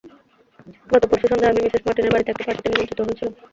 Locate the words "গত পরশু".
0.87-1.25